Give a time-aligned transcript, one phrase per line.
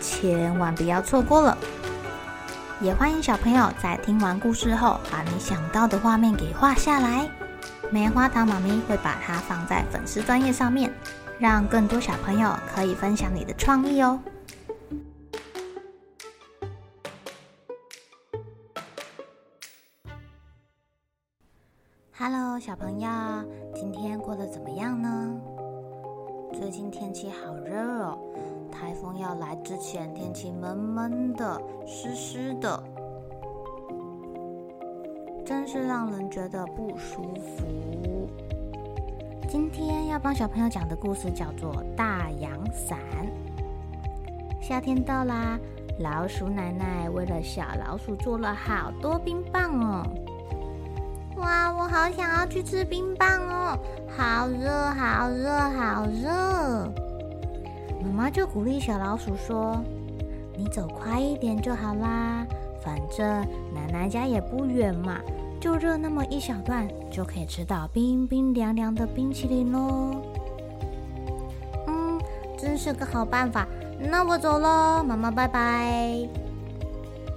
[0.00, 1.56] 千万不要错过了！
[2.80, 7.28] 也欢迎小朋友在听完故事后，把你想到的画面给画下来。
[7.90, 10.92] 棉花糖妈咪会把它放在粉丝专页上面，
[11.38, 14.20] 让更多小朋友可以分享你的创意哦。
[22.18, 23.08] Hello，小朋友，
[23.74, 25.34] 今天过得怎么样呢？
[26.52, 28.18] 最近天气好热哦。
[28.78, 32.78] 台风要来之前，天气闷闷的、湿湿的，
[35.46, 38.28] 真是让人觉得不舒服。
[39.48, 42.98] 今天要帮小朋友讲的故事叫做《大阳伞》。
[44.62, 45.58] 夏天到啦，
[46.00, 50.06] 老鼠奶奶为了小老鼠做了好多冰棒哦。
[51.38, 53.78] 哇，我好想要去吃冰棒哦！
[54.14, 57.05] 好热，好热，好热。
[58.06, 59.82] 妈妈就鼓励小老鼠说
[60.56, 62.46] ：“你走快一点就好啦，
[62.82, 63.26] 反正
[63.74, 65.18] 奶奶家也不远嘛，
[65.60, 70.22] 就热那么一小段，就可以吃到冰冰凉凉的冰淇淋喽。”
[71.88, 72.20] 嗯，
[72.56, 73.66] 真是个好办法。
[73.98, 76.16] 那我走了，妈妈拜拜。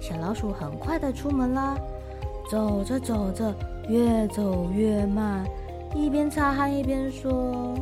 [0.00, 1.76] 小老鼠很快的出门了，
[2.48, 3.52] 走着走着，
[3.88, 5.44] 越走越慢，
[5.94, 7.74] 一边擦汗一边说：“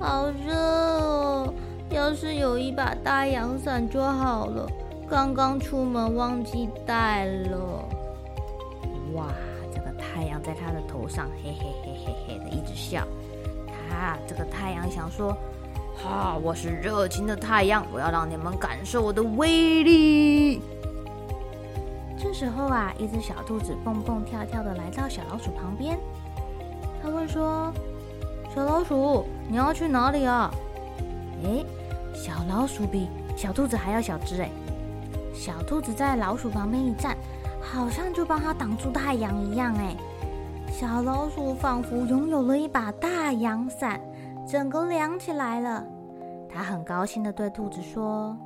[0.00, 1.52] 好热哦。”
[1.90, 4.66] 要是有一把大阳伞就好了，
[5.08, 7.58] 刚刚出门忘记带了。
[9.14, 9.26] 哇，
[9.72, 13.02] 这个太阳在他的头上，嘿嘿嘿嘿嘿的一直笑。
[13.88, 15.34] 他这个太阳想说
[15.96, 20.60] ：“哈，我是热情的太阳，我要让你们感受我的威力。”
[22.20, 25.98] 这时候啊，一只小兔子蹦蹦跳跳的来到小老鼠旁边，
[27.02, 27.72] 他问说
[28.54, 30.52] ：“小老鼠，你要去哪里啊？”
[31.42, 31.64] 诶。
[32.38, 34.48] 小老鼠比小兔子还要小只哎！
[35.34, 37.16] 小兔子在老鼠旁边一站，
[37.60, 39.96] 好像就帮它挡住太阳一样哎！
[40.70, 44.00] 小老鼠仿佛拥有了一把大阳伞，
[44.46, 45.84] 整个凉起来了。
[46.48, 48.36] 它很高兴地对兔子说：“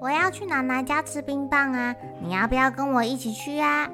[0.00, 1.92] 我要去奶奶家吃冰棒啊！
[2.22, 3.90] 你要不要跟我一起去啊？”“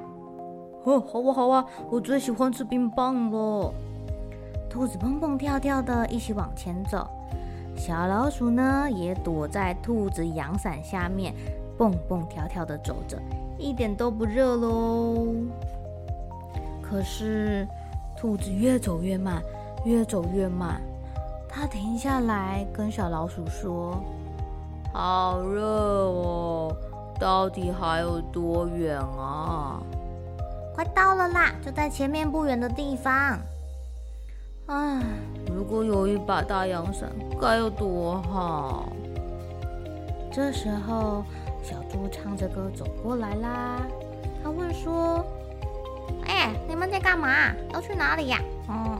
[0.85, 3.73] 哦，好啊，好啊，我最喜欢吃冰棒了。”
[4.69, 7.09] 兔子蹦蹦跳跳的一起往前走。
[7.77, 11.33] 小老鼠呢，也躲在兔子阳伞下面，
[11.77, 13.17] 蹦蹦跳跳的走着，
[13.57, 15.27] 一点都不热喽。
[16.81, 17.67] 可是，
[18.17, 19.41] 兔子越走越慢，
[19.85, 20.81] 越走越慢。
[21.47, 24.03] 它停下来，跟小老鼠说
[24.91, 26.75] ：“好热哦，
[27.19, 29.81] 到底还有多远啊
[30.75, 33.39] ？”“快到了啦，就在前面不远的地方。”
[34.67, 35.06] 唉，如
[35.77, 37.07] 果有一把大阳伞，
[37.39, 38.91] 该有多好！
[40.31, 41.23] 这时候，
[41.61, 43.85] 小猪唱着歌走过来啦。
[44.43, 45.23] 他问说
[46.25, 47.29] ：“哎，你们在干嘛？
[47.73, 48.39] 要去哪里呀？”
[48.69, 48.97] 嗯，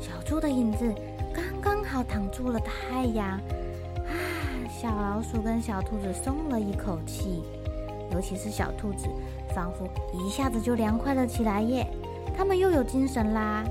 [0.00, 0.94] 小猪的影子
[1.34, 3.26] 刚刚好挡住了太阳。
[3.26, 4.14] 啊，
[4.68, 7.42] 小老鼠跟小兔子松了一口气，
[8.12, 9.08] 尤其是小兔子，
[9.52, 11.84] 仿佛一下子就凉快了起来耶。
[12.36, 13.64] 他们又有精神啦。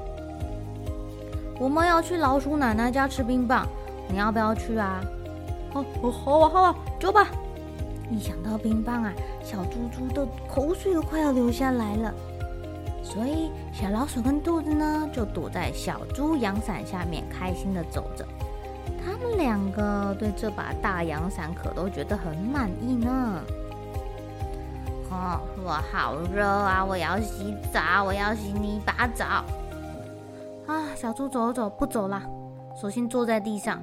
[1.59, 3.67] 我们要去老鼠奶奶家吃冰棒，
[4.09, 5.01] 你要不要去啊？
[5.73, 7.27] 哦哦，好啊好啊，走吧！
[8.11, 12.13] 一想到冰棒啊，小猪猪的口水都快要流下来了。
[13.03, 18.25] 所以小老鼠跟兔子呢，就躲在小猪阳伞下面，开心的走着。
[19.05, 23.41] 他们两个对这把大阳伞可都觉得很满意呢。
[25.09, 26.83] 哦，我好热啊！
[26.83, 29.43] 我要洗澡，我要洗泥巴澡。
[30.67, 32.23] 啊，小猪走走不走啦，
[32.75, 33.81] 索性坐在地上。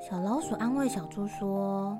[0.00, 1.98] 小老鼠安慰小猪说：“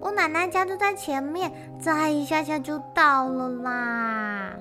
[0.00, 4.54] 我奶奶家就在前面，再一下下就到了啦。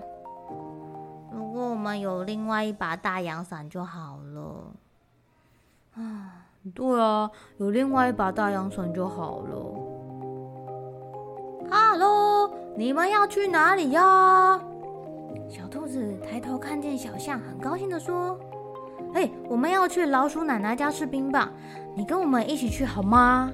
[1.31, 4.73] 如果我们有另外一把大阳伞就好了。”
[5.95, 9.55] 啊，对啊，有另外一把大阳伞就好了。
[11.69, 14.59] 哈喽，你们要去哪里呀？
[15.55, 18.37] 小兔子抬头看见小象，很高兴地说
[19.15, 21.49] ：“哎，我们要去老鼠奶奶家吃冰棒，
[21.95, 23.53] 你跟我们一起去好吗？”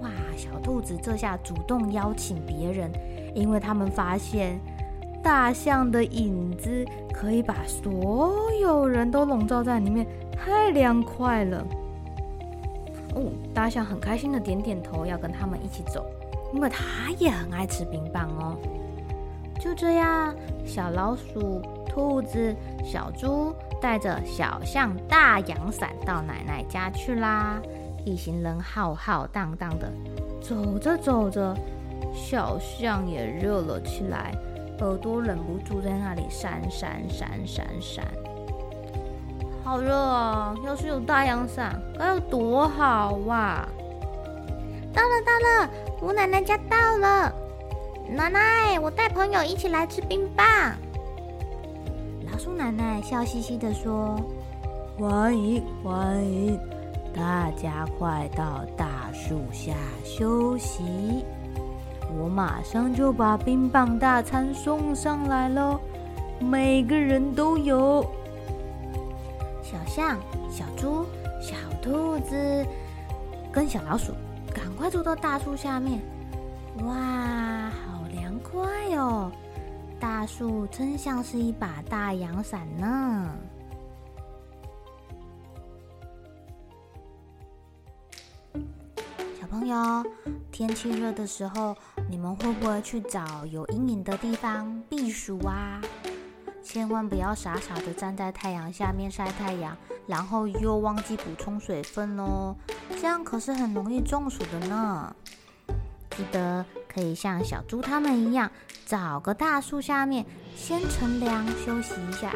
[0.00, 2.90] 哇，小兔子这下主动邀请别人，
[3.34, 4.58] 因为他们发现
[5.22, 11.62] 大象的影子可以把所有人都笼罩在里面，太凉快了。
[13.14, 16.02] 哦，大象很开心的点点头，要跟他们一起走，
[16.54, 18.56] 因为他也很爱吃冰棒哦。
[19.60, 20.34] 就这样，
[20.64, 27.60] 小老鼠、兔子、小猪带着小象、大阳伞到奶奶家去啦。
[28.06, 29.92] 一行人浩浩荡荡的
[30.40, 31.54] 走着走着，
[32.14, 34.32] 小象也热了起来，
[34.80, 38.04] 耳朵忍不住在那里闪闪闪闪闪。
[39.62, 40.56] 好热啊！
[40.64, 43.68] 要是有大阳伞，该有多好哇！
[44.92, 45.70] 到了，到了，
[46.00, 47.32] 吴奶奶家到了。
[48.12, 50.44] 奶奶，我带朋友一起来吃冰棒。
[52.28, 54.20] 老鼠奶奶笑嘻嘻地说
[54.98, 56.58] ：“欢迎，欢迎，
[57.14, 59.74] 大家快到大树下
[60.04, 61.24] 休息，
[62.18, 65.78] 我马上就把冰棒大餐送上来喽，
[66.40, 68.04] 每个人都有。”
[69.62, 70.18] 小象、
[70.50, 71.06] 小猪、
[71.40, 72.66] 小兔子
[73.52, 74.12] 跟小老鼠，
[74.52, 76.00] 赶快坐到大树下面。
[76.84, 76.94] 哇，
[77.70, 77.99] 好
[78.50, 79.30] 快哦！
[80.00, 83.32] 大树真像是一把大阳伞呢。
[89.40, 90.04] 小朋友，
[90.50, 91.76] 天气热的时候，
[92.08, 95.80] 你们会不会去找有阴影的地方避暑啊？
[96.62, 99.76] 千万不要傻傻的站在太阳下面晒太阳，
[100.06, 102.54] 然后又忘记补充水分哦，
[102.90, 105.14] 这样可是很容易中暑的呢。
[106.10, 108.50] 记得可以像小猪他们一样，
[108.84, 110.26] 找个大树下面
[110.56, 112.34] 先乘凉休息一下，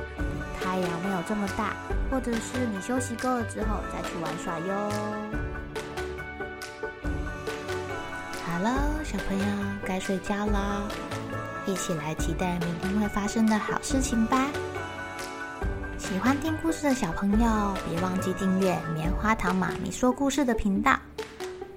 [0.61, 1.75] 太阳没有这么大，
[2.11, 4.91] 或者是你休息够了之后再去玩耍哟。
[8.47, 8.73] 好了，
[9.03, 9.45] 小朋友
[9.85, 10.89] 该睡觉了。
[11.67, 14.47] 一起来期待明天会发生的好事情吧！
[15.99, 20.97] 喜欢听故事的小朋友，别忘记订阅棉花糖妈咪说故事的频道。